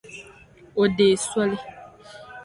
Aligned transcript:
O 0.81 0.83
deei 0.95 1.15
soli. 1.29 1.57